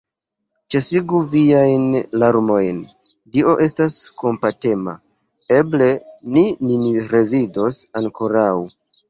Ĉesigu 0.75 1.17
viajn 1.33 1.83
larmojn, 2.23 2.79
Dio 3.35 3.53
estas 3.67 3.99
kompatema, 4.23 4.95
eble 5.59 5.91
ni 6.33 6.47
nin 6.73 6.91
revidos 7.15 7.81
ankoraŭ! 8.03 8.51